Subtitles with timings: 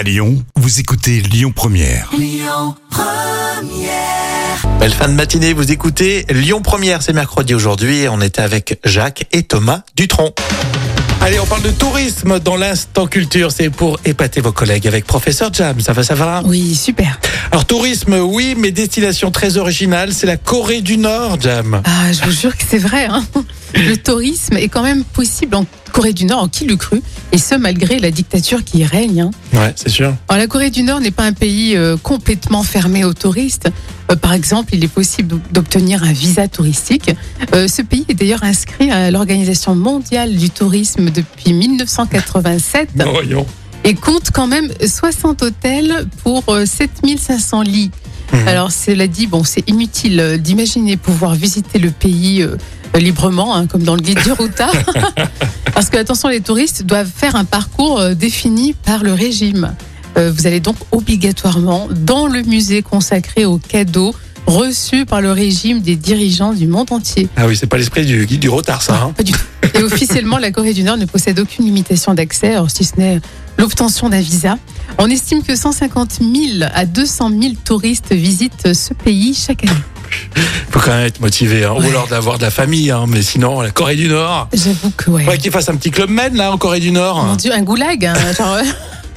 [0.00, 2.10] À Lyon, vous écoutez Lyon Première.
[4.78, 8.80] Belle fin de matinée, vous écoutez Lyon Première, c'est mercredi aujourd'hui et on était avec
[8.86, 10.32] Jacques et Thomas Dutronc.
[11.20, 15.52] Allez, on parle de tourisme dans l'instant culture, c'est pour épater vos collègues avec professeur
[15.52, 16.40] Jam, ça va, ça va?
[16.46, 17.20] Oui, super.
[17.52, 21.82] Alors tourisme, oui, mais destination très originale, c'est la Corée du Nord, Jam.
[21.84, 23.04] Ah, je vous jure que c'est vrai.
[23.04, 23.22] hein.
[23.74, 27.38] Le tourisme est quand même possible en Corée du Nord, en qui le cru Et
[27.38, 29.22] ce, malgré la dictature qui y règne.
[29.22, 29.30] hein.
[29.52, 30.14] Ouais, c'est sûr.
[30.28, 33.68] Alors, la Corée du Nord n'est pas un pays euh, complètement fermé aux touristes.
[34.10, 37.10] Euh, par exemple, il est possible d'obtenir un visa touristique.
[37.54, 43.46] Euh, ce pays est d'ailleurs inscrit à l'Organisation mondiale du tourisme depuis 1987 Voyons.
[43.84, 47.90] et compte quand même 60 hôtels pour euh, 7500 lits.
[48.32, 48.46] Mhm.
[48.48, 52.46] Alors cela dit, bon, c'est inutile d'imaginer pouvoir visiter le pays
[52.98, 54.72] librement, hein, comme dans le guide du routard,
[55.74, 59.74] parce que attention, les touristes doivent faire un parcours euh, défini par le régime.
[60.16, 64.14] Euh, vous allez donc obligatoirement dans le musée consacré aux cadeaux
[64.46, 67.28] reçus par le régime des dirigeants du monde entier.
[67.36, 69.00] Ah oui, c'est pas l'esprit du guide du retard, ça.
[69.04, 69.12] Hein.
[69.16, 69.40] Pas du tout.
[69.74, 73.20] Et officiellement, la Corée du Nord ne possède aucune limitation d'accès, si ce n'est
[73.60, 74.58] l'obtention d'un visa.
[74.98, 79.80] On estime que 150 000 à 200 000 touristes visitent ce pays chaque année.
[80.70, 81.74] Faut quand même être motivé, hein.
[81.76, 83.04] ou alors d'avoir de la famille, hein.
[83.08, 84.48] mais sinon, la Corée du Nord.
[84.52, 85.24] J'avoue que ouais.
[85.24, 87.24] Faudrait qu'il fasse un petit club med, là, en Corée du Nord.
[87.24, 88.62] Mon Dieu, un goulag, hein, genre, euh,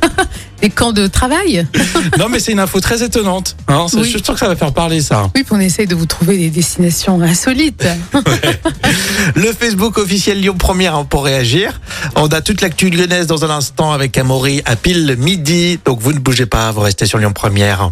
[0.62, 1.68] des camps de travail.
[2.20, 3.56] Non, mais c'est une info très étonnante.
[3.68, 4.04] Hein, Oui.
[4.04, 5.24] Je suis sûr que ça va faire parler ça.
[5.36, 7.88] Oui, puis on essaye de vous trouver des destinations insolites.
[9.36, 11.82] Le Facebook officiel Lyon Première pour réagir.
[12.16, 15.80] On a toute l'actu lyonnaise dans un instant avec Amaury à pile midi.
[15.86, 17.92] Donc vous ne bougez pas, vous restez sur Lyon Première.